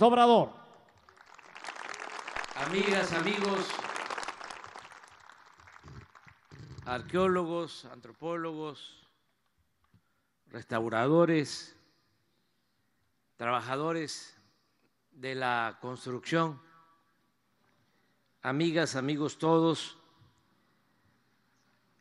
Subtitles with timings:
[0.00, 0.50] Obrador.
[2.54, 3.66] Amigas, amigos,
[6.86, 9.06] arqueólogos, antropólogos,
[10.48, 11.76] restauradores,
[13.36, 14.38] trabajadores
[15.10, 16.60] de la construcción,
[18.40, 19.98] amigas, amigos todos,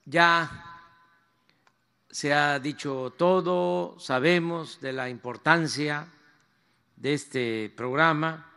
[0.05, 0.49] ya
[2.09, 6.07] se ha dicho todo, sabemos de la importancia
[7.01, 8.47] de este programa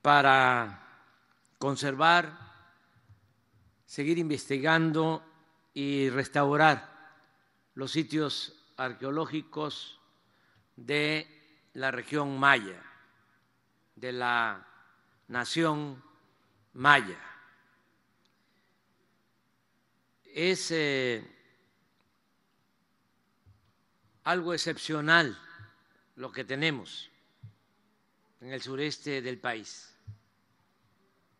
[0.00, 1.10] para
[1.58, 2.38] conservar,
[3.84, 5.24] seguir investigando
[5.72, 6.88] y restaurar
[7.74, 9.98] los sitios arqueológicos
[10.76, 12.80] de la región maya,
[13.96, 14.64] de la
[15.26, 16.00] nación
[16.74, 17.18] maya.
[20.22, 21.28] Es eh,
[24.22, 25.36] algo excepcional
[26.16, 27.10] lo que tenemos
[28.40, 29.94] en el sureste del país.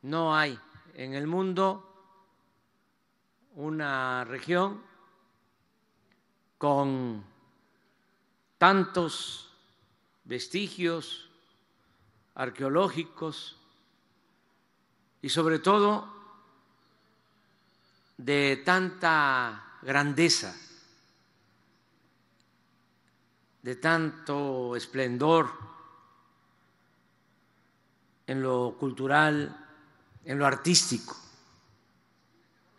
[0.02, 0.58] No hay
[0.94, 1.90] en el mundo
[3.54, 4.82] una región
[6.58, 7.24] con
[8.58, 9.52] tantos
[10.24, 11.28] vestigios
[12.34, 13.56] arqueológicos
[15.22, 16.12] y sobre todo
[18.16, 20.54] de tanta grandeza
[23.64, 25.48] de tanto esplendor
[28.26, 29.56] en lo cultural,
[30.22, 31.16] en lo artístico.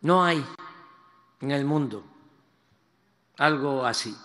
[0.01, 0.45] No hay
[1.41, 2.03] en el mundo
[3.37, 4.15] algo así.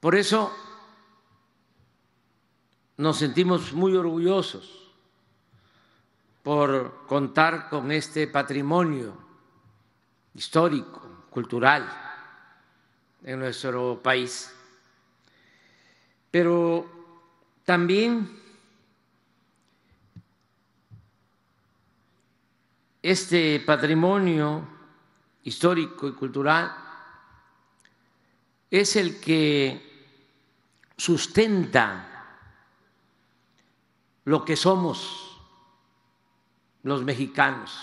[0.00, 0.50] Por eso
[2.96, 4.90] nos sentimos muy orgullosos
[6.42, 9.14] por contar con este patrimonio
[10.32, 12.07] histórico, cultural
[13.22, 14.52] en nuestro país.
[16.30, 16.86] Pero
[17.64, 18.38] también
[23.02, 24.66] este patrimonio
[25.44, 26.74] histórico y cultural
[28.70, 29.88] es el que
[30.96, 32.04] sustenta
[34.24, 35.40] lo que somos
[36.82, 37.78] los mexicanos.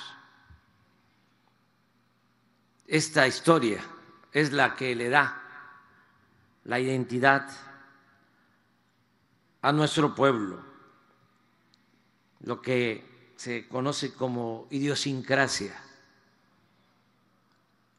[2.88, 3.94] Esta historia
[4.35, 5.41] es la que le da
[6.66, 7.50] la identidad
[9.62, 10.62] a nuestro pueblo,
[12.41, 15.74] lo que se conoce como idiosincrasia,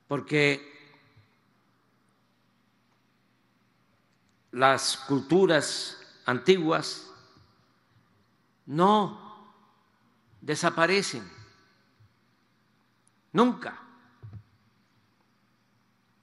[0.09, 0.61] porque
[4.53, 5.97] las culturas
[6.27, 7.11] antiguas
[8.67, 9.55] no
[10.43, 11.27] desaparecen,
[13.33, 13.86] nunca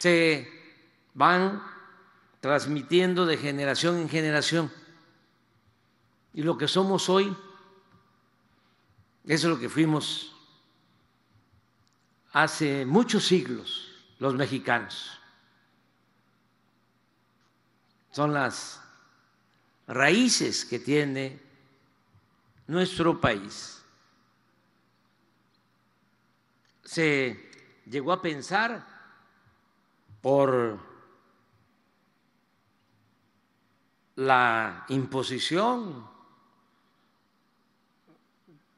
[0.03, 0.51] se
[1.13, 1.63] van
[2.41, 4.69] transmitiendo de generación en generación.
[6.33, 7.33] Y lo que somos hoy,
[9.23, 10.35] eso es lo que fuimos
[12.33, 15.17] hace muchos siglos los mexicanos.
[18.11, 18.81] Son las
[19.87, 21.39] raíces que tiene
[22.67, 23.81] nuestro país.
[26.83, 27.49] Se
[27.85, 28.92] llegó a pensar
[30.23, 30.79] por
[34.15, 36.09] la imposición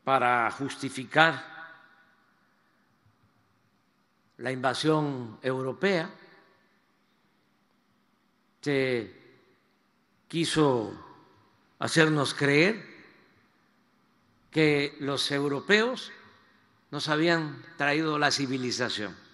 [0.03, 1.53] para justificar
[4.37, 6.09] la invasión europea.
[8.61, 9.13] Se
[10.27, 10.93] quiso
[11.77, 12.83] hacernos creer
[14.49, 16.11] que los europeos
[16.89, 19.24] nos habían traído la civilización.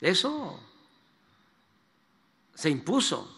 [0.00, 0.60] Eso
[2.54, 3.36] se impuso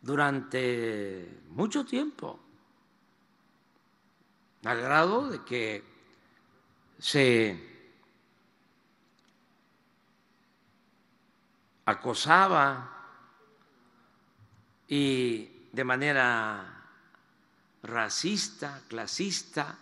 [0.00, 2.38] durante mucho tiempo,
[4.64, 5.84] al grado de que
[6.98, 7.76] se
[11.84, 12.92] acosaba
[14.88, 16.88] y de manera
[17.82, 19.78] racista, clasista,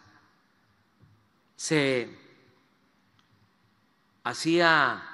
[1.56, 2.18] se
[4.24, 5.13] hacía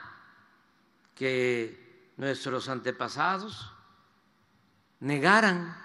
[1.21, 3.71] que nuestros antepasados
[5.01, 5.77] negaran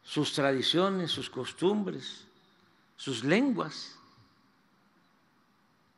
[0.00, 2.24] sus tradiciones, sus costumbres,
[2.94, 3.98] sus lenguas,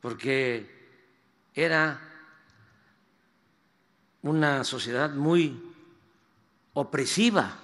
[0.01, 2.01] porque era
[4.23, 5.71] una sociedad muy
[6.73, 7.59] opresiva.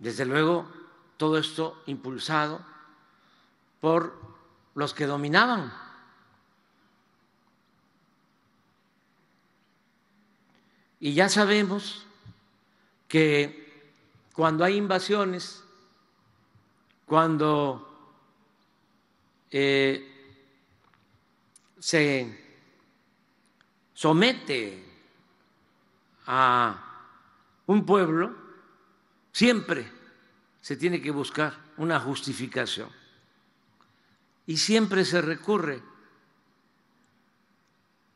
[0.00, 0.68] Desde luego,
[1.16, 2.66] todo esto impulsado
[3.80, 4.12] por
[4.74, 5.81] los que dominaban
[11.02, 12.06] Y ya sabemos
[13.08, 13.90] que
[14.32, 15.64] cuando hay invasiones,
[17.06, 18.14] cuando
[19.50, 20.46] eh,
[21.80, 22.60] se
[23.92, 24.80] somete
[26.28, 27.02] a
[27.66, 28.36] un pueblo,
[29.32, 29.90] siempre
[30.60, 32.88] se tiene que buscar una justificación.
[34.46, 35.82] Y siempre se recurre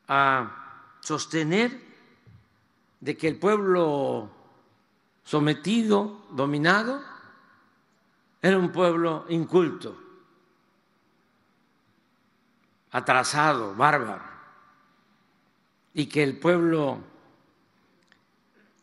[0.07, 1.86] a sostener
[2.99, 4.29] de que el pueblo
[5.23, 7.01] sometido, dominado,
[8.41, 9.97] era un pueblo inculto,
[12.91, 14.23] atrasado, bárbaro,
[15.93, 16.99] y que el pueblo,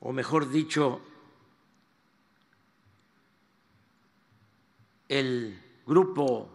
[0.01, 1.01] o mejor dicho,
[5.09, 6.51] el grupo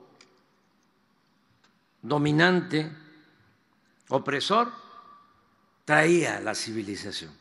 [2.01, 2.91] dominante,
[4.09, 4.71] opresor,
[5.85, 7.38] traía la civilización.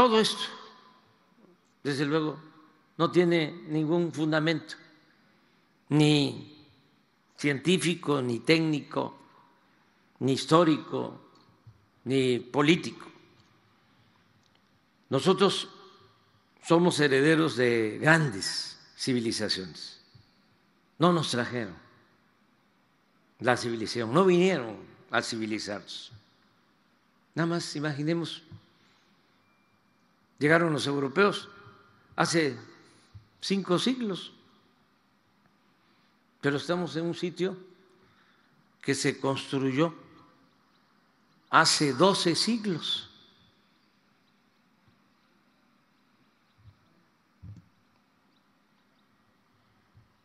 [0.00, 0.44] Todo esto,
[1.84, 2.40] desde luego,
[2.96, 4.74] no tiene ningún fundamento,
[5.90, 6.66] ni
[7.36, 9.18] científico, ni técnico,
[10.20, 11.20] ni histórico,
[12.04, 13.06] ni político.
[15.10, 15.68] Nosotros
[16.66, 20.00] somos herederos de grandes civilizaciones.
[20.98, 21.76] No nos trajeron
[23.40, 24.78] la civilización, no vinieron
[25.10, 26.10] a civilizarnos.
[27.34, 28.42] Nada más imaginemos,
[30.40, 31.48] llegaron los europeos
[32.16, 32.58] hace
[33.40, 34.32] cinco siglos,
[36.40, 37.56] pero estamos en un sitio
[38.80, 39.94] que se construyó
[41.50, 43.10] hace doce siglos.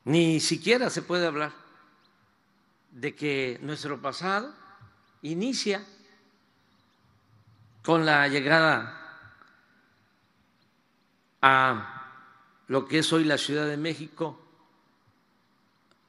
[0.06, 1.52] Ni siquiera se puede hablar
[2.92, 4.54] de que nuestro pasado
[5.24, 5.86] inicia
[7.84, 9.05] con la llegada
[11.48, 12.10] a
[12.70, 14.42] lo que es hoy la Ciudad de México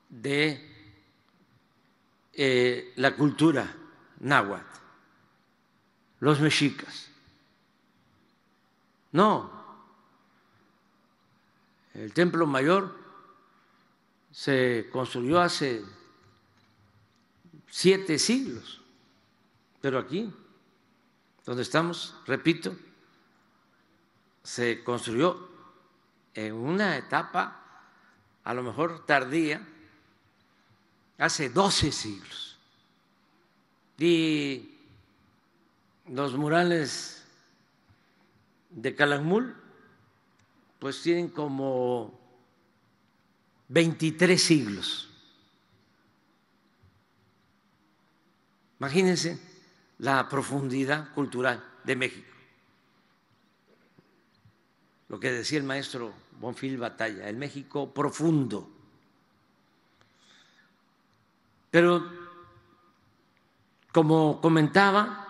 [0.08, 0.66] de
[2.32, 3.70] eh, la cultura
[4.20, 4.64] náhuatl,
[6.20, 7.10] los mexicas.
[9.12, 9.50] No,
[11.92, 12.96] el templo mayor
[14.32, 15.84] se construyó hace
[17.68, 18.80] siete siglos,
[19.82, 20.32] pero aquí,
[21.44, 22.74] donde estamos, repito,
[24.46, 25.48] se construyó
[26.32, 27.90] en una etapa
[28.44, 29.60] a lo mejor tardía,
[31.18, 32.56] hace doce siglos.
[33.98, 34.78] Y
[36.06, 37.24] los murales
[38.70, 39.56] de Calakmul
[40.78, 42.16] pues tienen como
[43.66, 45.10] 23 siglos.
[48.78, 49.40] Imagínense
[49.98, 52.35] la profundidad cultural de México.
[55.08, 58.68] Lo que decía el maestro Bonfil Batalla, el México profundo.
[61.70, 62.10] Pero,
[63.92, 65.26] como comentaba,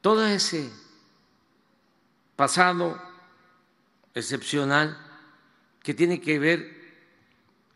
[0.00, 0.72] todo ese
[2.36, 3.00] pasado
[4.14, 4.96] excepcional
[5.82, 6.78] que tiene que ver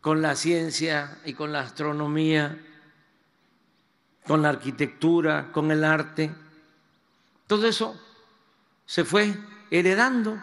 [0.01, 2.61] con la ciencia y con la astronomía,
[4.27, 6.31] con la arquitectura, con el arte.
[7.47, 8.01] Todo eso
[8.85, 9.35] se fue
[9.79, 10.43] heredando.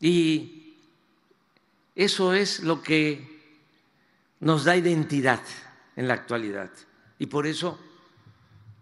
[0.00, 0.76] Y
[1.94, 3.26] eso es lo que
[4.40, 5.40] nos da identidad
[5.96, 6.70] en la actualidad.
[7.18, 7.80] Y por eso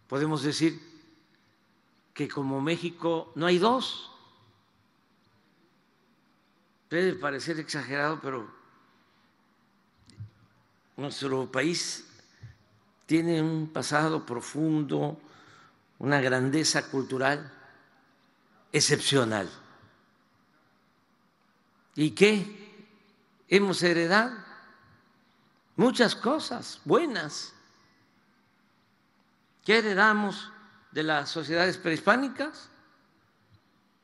[0.08, 0.80] podemos decir
[2.12, 4.10] que como México no hay dos,
[6.94, 8.48] Puede parecer exagerado, pero
[10.96, 12.06] nuestro país
[13.04, 15.18] tiene un pasado profundo,
[15.98, 17.52] una grandeza cultural
[18.74, 19.48] excepcional.
[21.94, 22.84] ¿Y qué
[23.46, 24.36] hemos heredado?
[25.76, 27.54] Muchas cosas buenas.
[29.64, 30.50] ¿Qué heredamos
[30.90, 32.68] de las sociedades prehispánicas?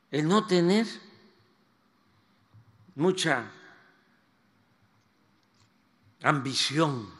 [0.09, 0.87] El no tener
[2.95, 3.51] mucha
[6.23, 7.13] ambición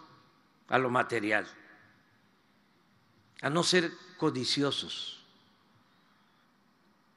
[0.70, 1.46] a lo material,
[3.42, 5.21] a no ser codiciosos,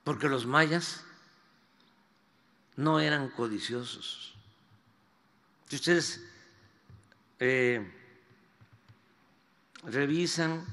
[0.04, 1.02] porque los mayas
[2.76, 4.34] no eran codiciosos.
[5.68, 6.22] Si ustedes
[7.40, 7.90] eh,
[9.84, 10.64] revisan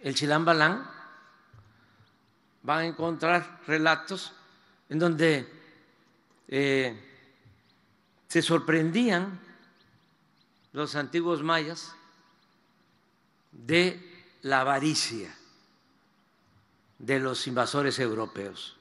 [0.00, 0.90] el Chilambalán,
[2.62, 4.32] van a encontrar relatos
[4.88, 5.48] en donde
[6.48, 7.00] eh,
[8.28, 9.38] se sorprendían
[10.72, 11.94] los antiguos mayas
[13.52, 15.34] de la avaricia
[16.98, 18.76] de los invasores europeos,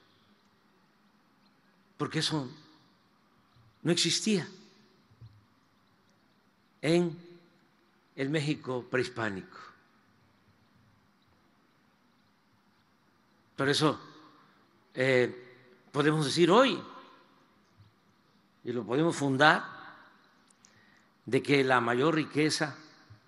[1.97, 2.49] porque eso
[3.81, 4.47] no existía
[6.81, 7.17] en
[8.15, 9.57] el México prehispánico.
[13.55, 13.99] Por eso
[14.93, 16.81] eh, podemos decir hoy,
[18.63, 19.73] y lo podemos fundar,
[21.25, 22.75] de que la mayor riqueza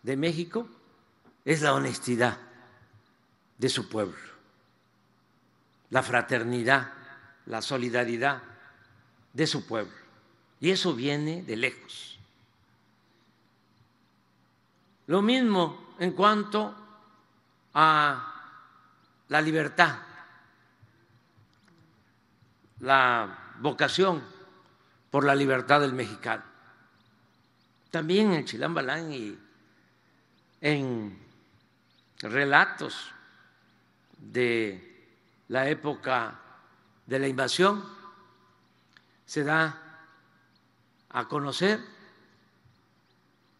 [0.03, 0.67] de México
[1.45, 2.37] es la honestidad
[3.57, 4.17] de su pueblo,
[5.89, 6.91] la fraternidad,
[7.45, 8.41] la solidaridad
[9.33, 9.93] de su pueblo.
[10.59, 12.17] Y eso viene de lejos.
[15.07, 16.75] Lo mismo en cuanto
[17.73, 18.33] a
[19.27, 19.99] la libertad,
[22.79, 24.23] la vocación
[25.11, 26.43] por la libertad del mexicano.
[27.91, 29.37] También en Chilambalán y
[30.61, 31.17] en
[32.19, 33.11] relatos
[34.17, 34.94] de
[35.47, 36.39] la época
[37.05, 37.83] de la invasión
[39.25, 39.81] se da
[41.09, 41.79] a conocer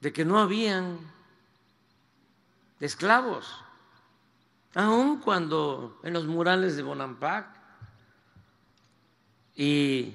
[0.01, 0.99] de que no habían
[2.79, 3.61] esclavos,
[4.75, 7.47] aun cuando en los murales de Bonampak
[9.55, 10.13] y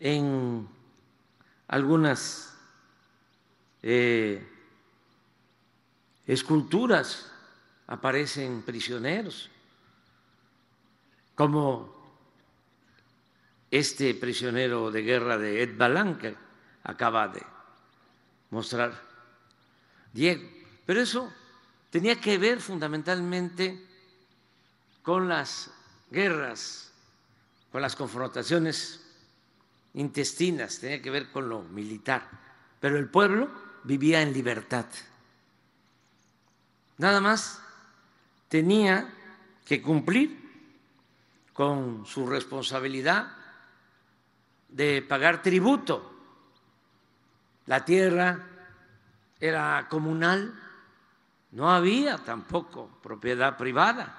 [0.00, 0.68] en
[1.68, 2.54] algunas
[3.82, 4.46] eh,
[6.26, 7.30] esculturas
[7.86, 9.50] aparecen prisioneros,
[11.38, 11.94] como
[13.70, 16.18] este prisionero de guerra de Ed Balán
[16.82, 17.40] acaba de
[18.50, 19.00] mostrar
[20.12, 20.42] Diego.
[20.84, 21.32] Pero eso
[21.90, 23.86] tenía que ver fundamentalmente
[25.00, 25.70] con las
[26.10, 26.90] guerras,
[27.70, 29.00] con las confrontaciones
[29.94, 32.28] intestinas, tenía que ver con lo militar.
[32.80, 33.48] Pero el pueblo
[33.84, 34.86] vivía en libertad.
[36.96, 37.60] Nada más
[38.48, 39.08] tenía
[39.64, 40.37] que cumplir
[41.58, 43.32] con su responsabilidad
[44.68, 46.14] de pagar tributo.
[47.66, 48.46] La tierra
[49.40, 50.54] era comunal
[51.50, 54.14] no había tampoco propiedad privada.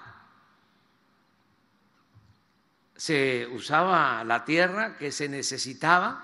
[2.98, 6.22] Se usaba la tierra que se necesitaba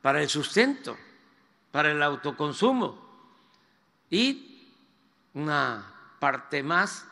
[0.00, 0.96] para el sustento,
[1.70, 2.98] para el autoconsumo
[4.08, 4.72] y
[5.34, 5.84] una
[6.18, 7.04] parte más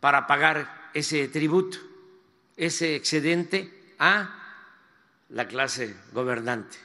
[0.00, 1.78] para pagar ese tributo,
[2.60, 4.36] ese excedente a
[5.30, 6.76] la clase gobernante,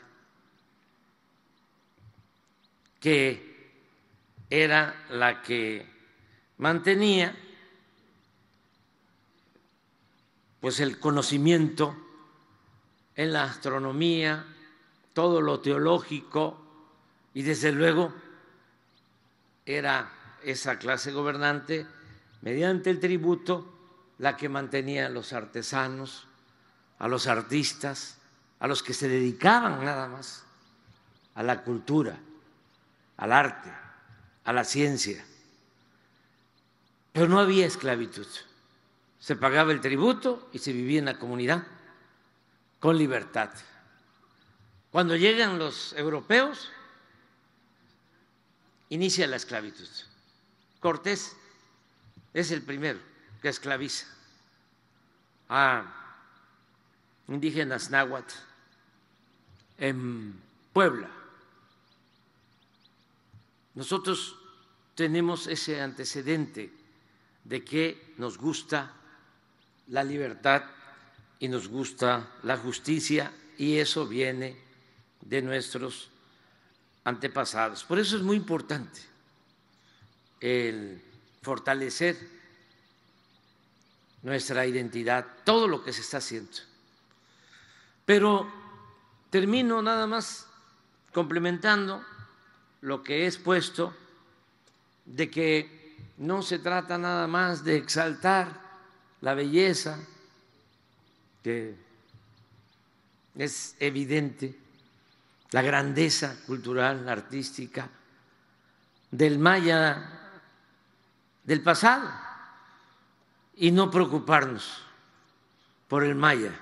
[3.01, 3.73] que
[4.49, 5.85] era la que
[6.59, 7.35] mantenía
[10.61, 11.93] pues el conocimiento
[13.13, 14.45] en la astronomía,
[15.11, 16.57] todo lo teológico
[17.33, 18.13] y desde luego
[19.65, 21.85] era esa clase gobernante
[22.41, 23.74] mediante el tributo
[24.17, 26.27] la que mantenía a los artesanos,
[26.99, 28.17] a los artistas,
[28.59, 30.43] a los que se dedicaban nada más
[31.35, 32.17] a la cultura,
[33.17, 33.71] al arte
[34.45, 35.25] a la ciencia.
[37.11, 38.27] Pero no había esclavitud.
[39.19, 41.65] Se pagaba el tributo y se vivía en la comunidad
[42.79, 43.49] con libertad.
[44.91, 46.71] Cuando llegan los europeos,
[48.89, 49.89] inicia la esclavitud.
[50.79, 51.35] Cortés
[52.33, 52.99] es el primero
[53.41, 54.07] que esclaviza
[55.49, 55.85] a
[57.27, 58.33] indígenas náhuatl
[59.77, 60.39] en
[60.73, 61.09] Puebla
[63.75, 64.37] nosotros
[64.95, 66.71] tenemos ese antecedente
[67.43, 68.93] de que nos gusta
[69.87, 70.63] la libertad
[71.39, 74.57] y nos gusta la justicia y eso viene
[75.21, 76.09] de nuestros
[77.03, 77.83] antepasados.
[77.83, 79.01] Por eso es muy importante
[80.39, 81.01] el
[81.41, 82.34] fortalecer
[84.25, 86.57] nuestra identidad, todo lo que se está haciendo.
[88.05, 88.51] Pero
[89.29, 90.47] termino nada más
[91.13, 92.03] complementando
[92.81, 93.95] lo que he expuesto
[95.05, 98.49] de que no se trata nada más de exaltar
[99.21, 99.99] la belleza,
[101.43, 101.75] que
[103.35, 104.57] es evidente,
[105.51, 107.87] la grandeza cultural, artística
[109.11, 110.31] del maya
[111.43, 112.34] del pasado
[113.57, 114.81] y no preocuparnos
[115.87, 116.53] por el maya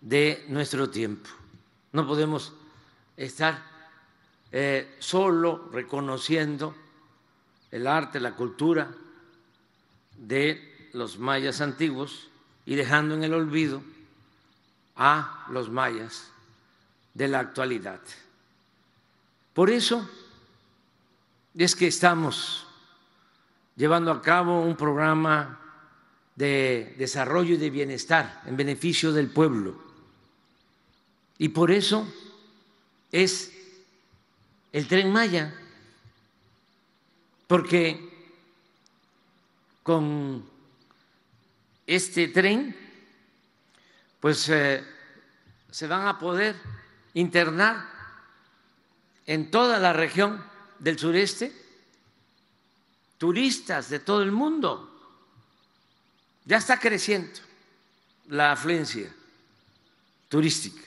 [0.00, 1.28] de nuestro tiempo.
[1.92, 2.52] No podemos
[3.16, 3.62] estar
[4.52, 6.74] eh, solo reconociendo
[7.70, 8.90] el arte, la cultura
[10.16, 12.28] de los mayas antiguos
[12.64, 13.82] y dejando en el olvido
[14.96, 16.30] a los mayas
[17.14, 18.00] de la actualidad.
[19.54, 20.08] Por eso
[21.56, 22.67] es que estamos
[23.78, 25.60] llevando a cabo un programa
[26.34, 29.80] de desarrollo y de bienestar en beneficio del pueblo.
[31.38, 32.12] Y por eso
[33.12, 33.52] es
[34.72, 35.54] el tren Maya,
[37.46, 38.34] porque
[39.84, 40.44] con
[41.86, 42.76] este tren,
[44.18, 44.84] pues eh,
[45.70, 46.56] se van a poder
[47.14, 47.88] internar
[49.24, 50.44] en toda la región
[50.80, 51.67] del sureste
[53.18, 54.94] turistas de todo el mundo.
[56.44, 57.40] Ya está creciendo
[58.28, 59.12] la afluencia
[60.28, 60.82] turística.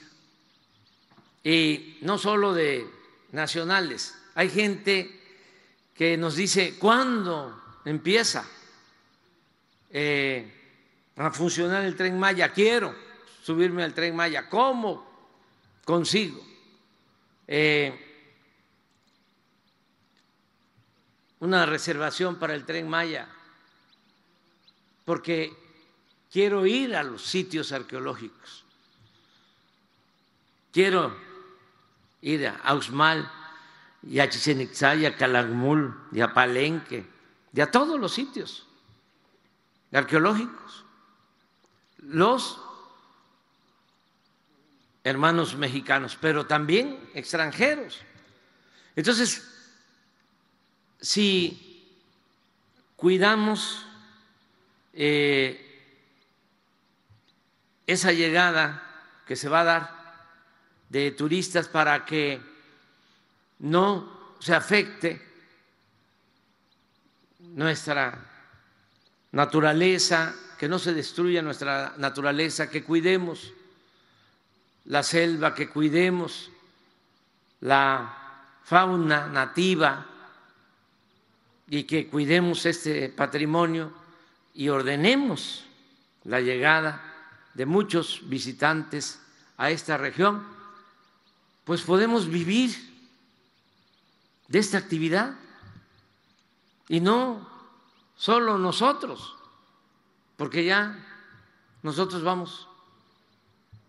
[1.44, 2.86] Y no solo de
[3.32, 5.20] nacionales, hay gente
[5.94, 8.48] que nos dice, ¿cuándo empieza
[9.90, 10.52] eh,
[11.16, 12.52] a funcionar el tren Maya?
[12.52, 12.94] Quiero
[13.42, 14.48] subirme al tren Maya.
[14.48, 15.06] ¿Cómo
[15.84, 16.42] consigo?
[17.46, 18.11] Eh,
[21.42, 23.26] una reservación para el tren Maya,
[25.04, 25.52] porque
[26.30, 28.62] quiero ir a los sitios arqueológicos,
[30.72, 31.16] quiero
[32.20, 33.28] ir a Auxmal
[34.04, 37.04] y a Chichen Itza y a Calakmul y a Palenque
[37.52, 38.64] y a todos los sitios
[39.92, 40.84] arqueológicos.
[41.98, 42.60] Los
[45.02, 48.00] hermanos mexicanos, pero también extranjeros.
[48.94, 49.51] Entonces,
[51.02, 51.90] si
[52.96, 53.84] cuidamos
[54.94, 55.58] eh,
[57.86, 58.82] esa llegada
[59.26, 60.02] que se va a dar
[60.88, 62.40] de turistas para que
[63.58, 65.20] no se afecte
[67.40, 68.16] nuestra
[69.32, 73.52] naturaleza, que no se destruya nuestra naturaleza, que cuidemos
[74.84, 76.50] la selva, que cuidemos
[77.60, 80.11] la fauna nativa
[81.72, 83.90] y que cuidemos este patrimonio
[84.52, 85.64] y ordenemos
[86.24, 87.02] la llegada
[87.54, 89.18] de muchos visitantes
[89.56, 90.46] a esta región,
[91.64, 92.76] pues podemos vivir
[94.48, 95.34] de esta actividad
[96.90, 97.48] y no
[98.16, 99.34] solo nosotros,
[100.36, 101.02] porque ya
[101.82, 102.68] nosotros vamos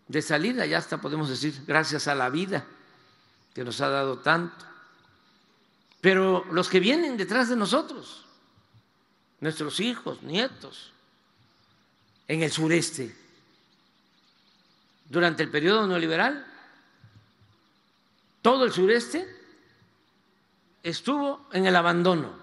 [0.08, 2.66] de salida, ya hasta podemos decir gracias a la vida
[3.54, 4.73] que nos ha dado tanto
[6.04, 8.26] pero los que vienen detrás de nosotros,
[9.40, 10.92] nuestros hijos, nietos,
[12.28, 13.16] en el sureste,
[15.08, 16.46] durante el periodo neoliberal,
[18.42, 19.26] todo el sureste
[20.84, 22.36] estuvo en el abandono.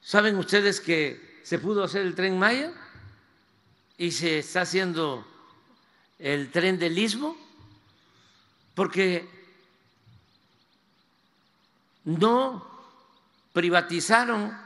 [0.00, 2.72] ¿Saben ustedes que se pudo hacer el tren Maya
[3.98, 5.26] y se está haciendo
[6.20, 7.36] el tren del Istmo?
[8.76, 9.35] Porque
[12.06, 12.64] no
[13.52, 14.56] privatizaron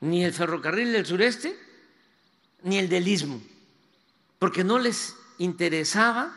[0.00, 1.58] ni el ferrocarril del sureste
[2.62, 3.40] ni el del istmo,
[4.38, 6.32] porque no les interesaba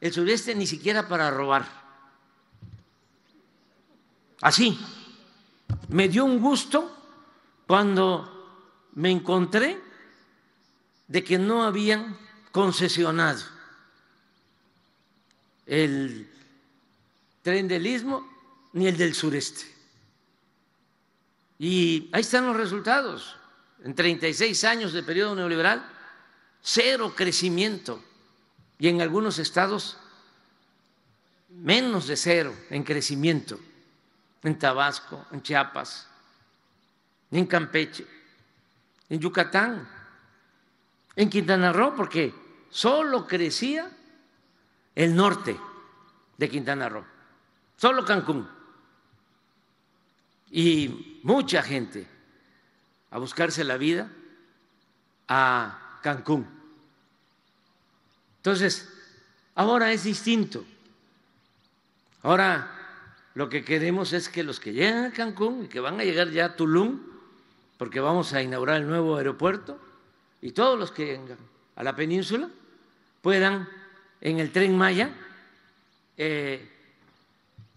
[0.00, 1.66] el sureste ni siquiera para robar.
[4.40, 4.78] Así,
[5.88, 6.90] me dio un gusto
[7.68, 9.80] cuando me encontré
[11.06, 12.18] de que no habían
[12.50, 13.42] concesionado
[15.66, 16.28] el
[17.42, 18.31] tren del istmo
[18.72, 19.64] ni el del sureste.
[21.58, 23.36] Y ahí están los resultados.
[23.84, 25.84] En 36 años de periodo neoliberal,
[26.60, 28.02] cero crecimiento.
[28.78, 29.96] Y en algunos estados,
[31.48, 33.60] menos de cero en crecimiento.
[34.42, 36.08] En Tabasco, en Chiapas,
[37.30, 38.06] en Campeche,
[39.08, 39.88] en Yucatán,
[41.14, 42.34] en Quintana Roo, porque
[42.70, 43.88] solo crecía
[44.96, 45.56] el norte
[46.36, 47.04] de Quintana Roo,
[47.76, 48.61] solo Cancún
[50.52, 52.06] y mucha gente
[53.10, 54.10] a buscarse la vida
[55.26, 56.46] a Cancún.
[58.36, 58.88] Entonces,
[59.54, 60.64] ahora es distinto.
[62.22, 62.70] Ahora
[63.34, 66.28] lo que queremos es que los que llegan a Cancún y que van a llegar
[66.30, 67.00] ya a Tulum,
[67.78, 69.80] porque vamos a inaugurar el nuevo aeropuerto,
[70.42, 71.38] y todos los que vengan
[71.76, 72.48] a la península
[73.22, 73.68] puedan
[74.20, 75.10] en el tren Maya
[76.18, 76.68] eh,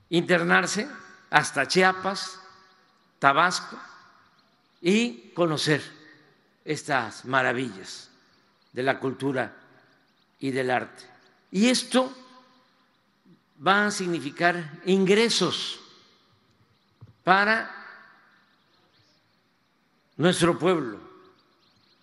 [0.10, 0.88] internarse
[1.30, 2.42] hasta Chiapas,
[3.26, 3.76] Tabasco
[4.84, 5.82] y conocer
[6.64, 8.12] estas maravillas
[8.72, 9.52] de la cultura
[10.40, 11.06] y del arte.
[11.50, 12.16] Y esto
[13.66, 15.80] va a significar ingresos
[17.24, 17.72] para
[20.18, 21.00] nuestro pueblo.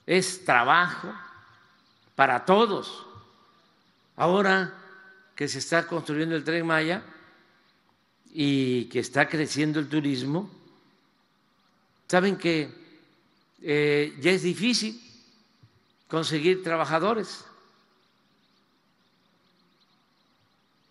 [0.04, 1.14] Es trabajo
[2.16, 3.06] para todos.
[4.16, 4.74] Ahora
[5.36, 7.04] que se está construyendo el tren Maya
[8.34, 10.50] y que está creciendo el turismo,
[12.12, 12.68] saben que
[13.62, 15.00] eh, ya es difícil
[16.08, 17.42] conseguir trabajadores,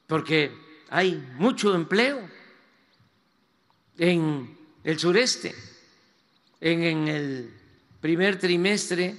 [0.08, 0.52] porque
[0.90, 2.28] hay mucho empleo
[4.00, 5.54] en el sureste,
[6.60, 7.54] en, el
[8.02, 9.16] primer trimestre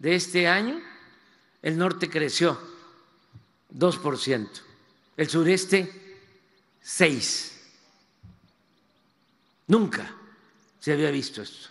[0.00, 0.80] de este año,
[1.62, 2.58] el norte creció
[3.72, 4.48] 2%,
[5.16, 5.88] el sureste
[6.82, 7.52] 6%.
[9.68, 10.25] Nunca
[10.86, 11.68] se había visto esto.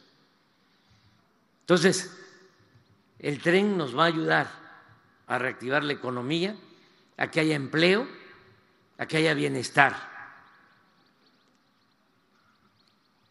[1.61, 2.11] Entonces,
[3.17, 4.51] el tren nos va a ayudar
[5.27, 6.53] a reactivar la economía,
[7.15, 8.05] a que haya empleo,
[8.97, 9.95] a que haya bienestar.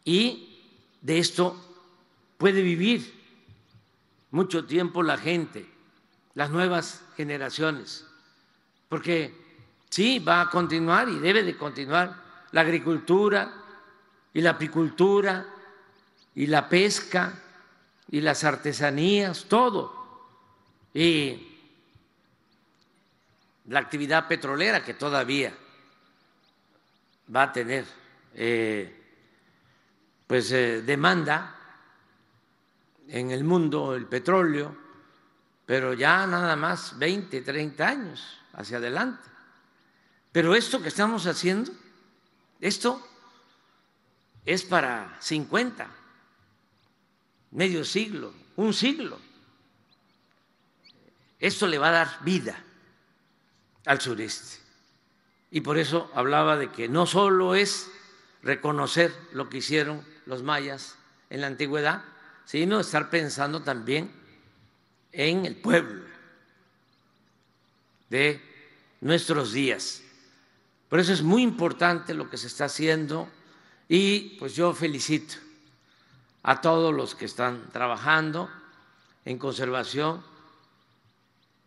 [0.03, 0.59] Y
[1.01, 1.55] de esto
[2.39, 3.13] puede vivir
[4.31, 5.69] mucho tiempo la gente,
[6.33, 8.07] las nuevas generaciones,
[8.89, 9.39] porque
[9.91, 13.53] sí, va a continuar y debe de continuar la agricultura
[14.33, 15.51] y la apicultura
[16.35, 17.33] y la pesca
[18.09, 20.05] y las artesanías, todo.
[20.93, 21.55] Y
[23.67, 25.53] la actividad petrolera que todavía
[27.33, 27.85] va a tener
[28.35, 29.03] eh,
[30.27, 31.55] pues eh, demanda
[33.07, 34.75] en el mundo el petróleo,
[35.65, 39.29] pero ya nada más 20, 30 años hacia adelante.
[40.31, 41.71] Pero esto que estamos haciendo,
[42.59, 43.01] esto
[44.45, 45.87] es para 50,
[47.55, 49.17] medio siglo, un siglo.
[51.39, 52.61] Esto le va a dar vida
[53.85, 54.59] al sureste.
[55.51, 57.89] Y por eso hablaba de que no solo es
[58.43, 60.95] reconocer lo que hicieron los mayas
[61.29, 62.03] en la antigüedad,
[62.45, 64.11] sino estar pensando también
[65.11, 66.03] en el pueblo
[68.09, 68.41] de
[69.01, 70.01] nuestros días.
[70.89, 73.29] Por eso es muy importante lo que se está haciendo
[73.87, 75.35] y pues yo felicito
[76.47, 78.51] a todos los que están trabajando
[79.25, 80.23] en conservación.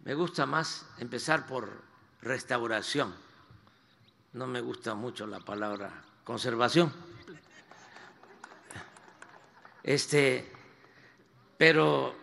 [0.05, 1.83] Me gusta más empezar por
[2.23, 3.13] restauración.
[4.35, 5.91] No me gusta mucho la palabra
[6.23, 6.93] conservación.
[9.83, 10.49] Este,
[11.57, 12.15] pero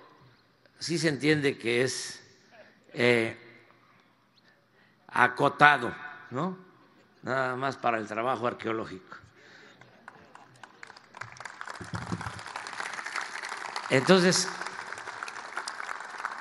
[0.80, 2.24] sí se entiende que es
[2.94, 3.38] eh,
[5.08, 5.94] acotado,
[6.32, 6.58] ¿no?
[7.24, 9.25] Nada más para el trabajo arqueológico.
[13.90, 14.48] Entonces,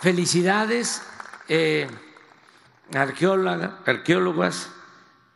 [0.01, 1.03] felicidades,
[1.49, 1.89] eh,
[2.95, 4.71] arqueólogas,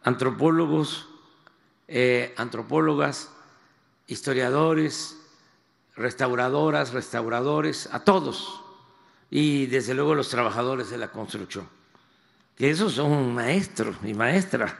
[0.03, 1.09] antropólogos,
[1.87, 3.31] eh, antropólogas,
[4.07, 5.17] historiadores,
[5.97, 8.63] restauradoras, restauradores, a todos,
[9.31, 11.69] y desde luego los trabajadores de la construcción,
[12.57, 14.73] que esos son maestros y maestras.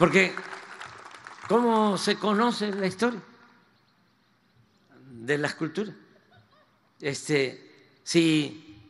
[0.00, 0.34] Porque,
[1.46, 3.20] ¿cómo se conoce la historia
[5.10, 5.94] de la escultura?
[6.98, 8.80] Este, si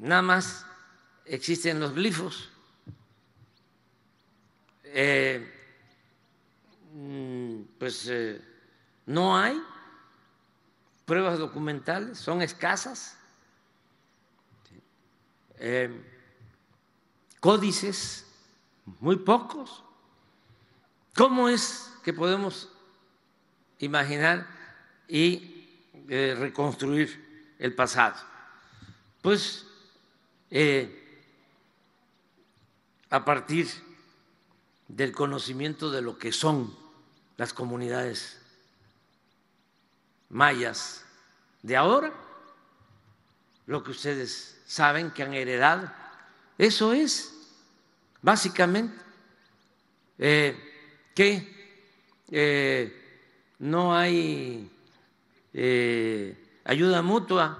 [0.00, 0.66] nada más
[1.24, 2.50] existen los glifos,
[4.82, 5.48] eh,
[6.92, 8.42] mm, pues eh,
[9.06, 9.62] no hay
[11.04, 13.16] pruebas documentales, son escasas,
[15.60, 15.88] eh,
[17.38, 18.26] códices,
[18.98, 19.84] muy pocos.
[21.14, 22.68] ¿Cómo es que podemos
[23.78, 24.46] imaginar
[25.08, 25.66] y
[26.08, 28.16] reconstruir el pasado?
[29.22, 29.66] Pues
[33.10, 33.68] a partir
[34.88, 36.76] del conocimiento de lo que son
[37.36, 38.38] las comunidades
[40.28, 41.04] mayas
[41.62, 42.12] de ahora,
[43.66, 45.90] lo que ustedes saben que han heredado.
[46.56, 47.32] Eso es,
[48.22, 48.96] básicamente,
[50.18, 50.69] eh,
[51.20, 51.46] que
[52.30, 52.96] eh,
[53.58, 54.70] no hay
[55.52, 57.58] eh, ayuda mutua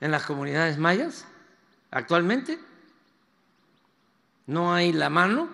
[0.00, 1.24] en las comunidades mayas
[1.92, 2.58] actualmente,
[4.48, 5.48] no hay la mano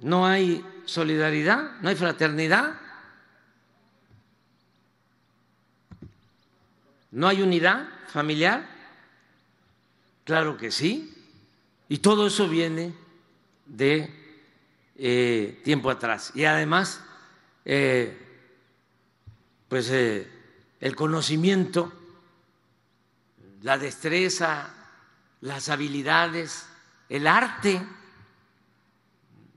[0.00, 2.74] no hay solidaridad, no hay fraternidad,
[7.12, 8.68] no hay unidad familiar.
[10.24, 11.14] Claro que sí.
[11.88, 12.92] Y todo eso viene
[13.66, 14.21] de
[15.04, 16.30] eh, tiempo atrás.
[16.32, 17.00] Y además,
[17.64, 18.16] eh,
[19.68, 20.30] pues eh,
[20.78, 21.92] el conocimiento,
[23.62, 24.72] la destreza,
[25.40, 26.68] las habilidades,
[27.08, 27.84] el arte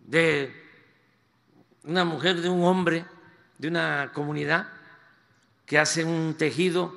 [0.08, 0.52] de
[1.84, 3.06] una mujer, de un hombre,
[3.60, 4.68] de una comunidad
[5.68, 6.92] que hace un tejido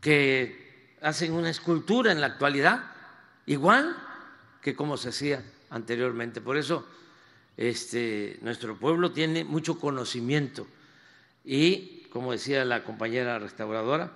[0.00, 2.92] que hacen una escultura en la actualidad,
[3.44, 3.96] igual
[4.62, 6.40] que como se hacía anteriormente.
[6.40, 6.86] Por eso
[7.56, 10.66] este, nuestro pueblo tiene mucho conocimiento
[11.44, 14.12] y, como decía la compañera restauradora,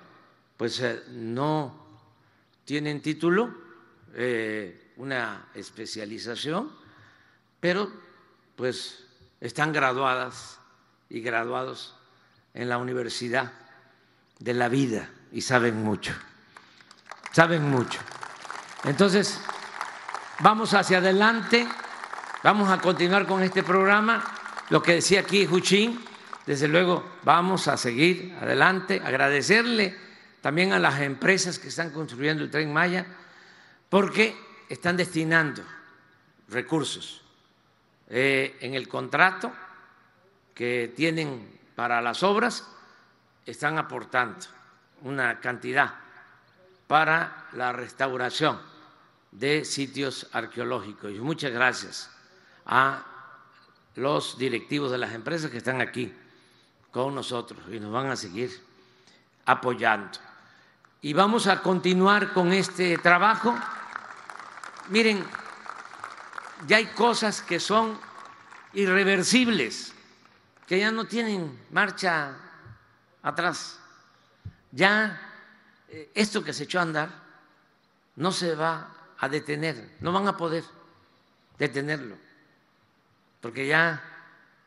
[0.57, 1.87] pues eh, no
[2.65, 3.55] tienen título,
[4.15, 6.71] eh, una especialización,
[7.61, 7.91] pero
[8.57, 9.07] pues
[9.41, 10.59] están graduadas
[11.09, 11.97] y graduados
[12.53, 13.53] en la universidad
[14.39, 16.13] de la vida y saben mucho,
[17.33, 18.01] saben mucho.
[18.85, 19.41] Entonces,
[20.41, 21.67] vamos hacia adelante,
[22.43, 24.25] vamos a continuar con este programa.
[24.71, 26.03] Lo que decía aquí Juchín,
[26.47, 29.97] desde luego vamos a seguir adelante, agradecerle
[30.41, 33.07] también a las empresas que están construyendo el tren Maya,
[33.89, 34.37] porque
[34.69, 35.63] están destinando
[36.49, 37.23] recursos
[38.09, 39.53] eh, en el contrato
[40.55, 42.67] que tienen para las obras,
[43.45, 44.47] están aportando
[45.03, 45.95] una cantidad
[46.87, 48.71] para la restauración
[49.33, 51.13] de sitios arqueológicos.
[51.13, 52.11] Y muchas gracias
[52.67, 53.05] a
[53.97, 56.13] los directivos de las empresas que están aquí
[56.91, 58.51] con nosotros y nos van a seguir
[59.47, 60.19] apoyando.
[61.03, 63.55] Y vamos a continuar con este trabajo.
[64.89, 65.25] Miren,
[66.67, 67.99] ya hay cosas que son
[68.75, 69.95] irreversibles,
[70.67, 72.37] que ya no tienen marcha
[73.23, 73.79] atrás.
[74.73, 75.21] Ya
[75.89, 77.11] eh, esto que se echó a andar
[78.17, 80.65] no se va a detener, no van a poder
[81.59, 82.17] detenerlo,
[83.41, 84.03] porque ya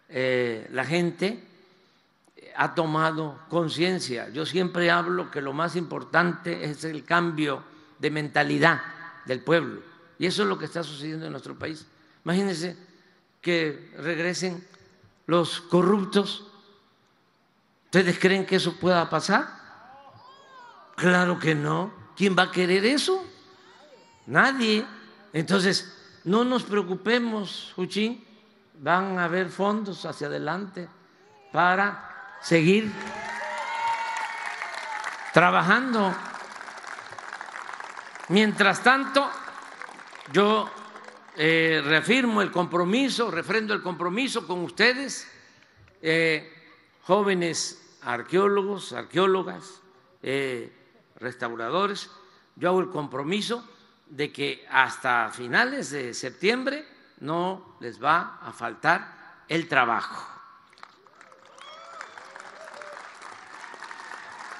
[0.10, 1.44] eh, la gente
[2.56, 4.30] ha tomado conciencia.
[4.30, 7.63] Yo siempre hablo que lo más importante es el cambio
[7.98, 8.82] de mentalidad
[9.26, 9.82] del pueblo,
[10.20, 11.88] y eso es lo que está sucediendo en nuestro país.
[12.24, 12.78] Imagínense
[13.42, 14.66] que regresen
[15.26, 16.48] los corruptos.
[17.86, 19.48] ¿Ustedes creen que eso pueda pasar?
[20.96, 21.92] Claro que no.
[22.16, 23.33] ¿Quién va a querer eso?
[24.27, 24.86] Nadie.
[25.33, 28.23] Entonces, no nos preocupemos, Juchín,
[28.79, 30.88] van a haber fondos hacia adelante
[31.51, 32.91] para seguir
[35.33, 36.13] trabajando.
[38.29, 39.29] Mientras tanto,
[40.31, 40.69] yo
[41.36, 45.27] eh, reafirmo el compromiso, refrendo el compromiso con ustedes,
[46.01, 46.51] eh,
[47.03, 49.81] jóvenes arqueólogos, arqueólogas,
[50.21, 50.71] eh,
[51.17, 52.09] restauradores.
[52.55, 53.67] Yo hago el compromiso
[54.13, 56.86] de que hasta finales de septiembre
[57.21, 60.30] no les va a faltar el trabajo.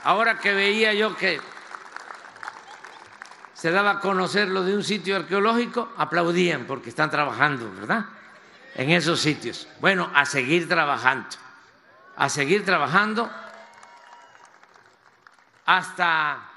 [0.06, 1.40] Ahora que veía yo que
[3.54, 8.06] se daba a conocer lo de un sitio arqueológico, aplaudían porque están trabajando, ¿verdad?
[8.74, 9.68] En esos sitios.
[9.80, 11.30] Bueno, a seguir trabajando,
[12.16, 13.32] a seguir trabajando
[15.66, 16.50] hasta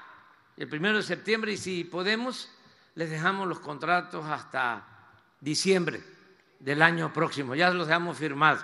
[0.57, 2.51] el primero de septiembre y si podemos,
[2.97, 4.83] les dejamos los contratos hasta
[5.39, 6.01] diciembre
[6.59, 7.53] del año próximo.
[7.53, 8.59] Ya los hemos firmado.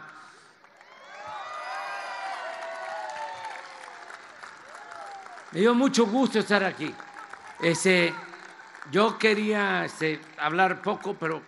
[5.52, 6.92] Me dio mucho gusto estar aquí.
[7.62, 8.12] Ese,
[8.92, 11.44] yo quería este, hablar poco, pero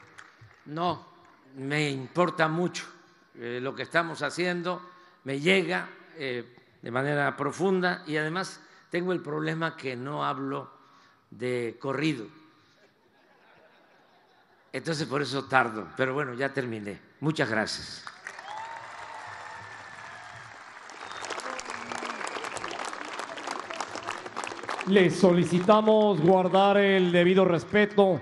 [0.65, 1.08] no,
[1.56, 2.86] me importa mucho
[3.34, 4.91] eh, lo que estamos haciendo,
[5.24, 10.69] me llega eh, de manera profunda y además tengo el problema que no hablo
[11.32, 12.44] de corrido.
[14.76, 17.00] Entonces por eso tardo, pero bueno, ya terminé.
[17.22, 18.04] Muchas gracias.
[24.88, 28.20] Les solicitamos guardar el debido respeto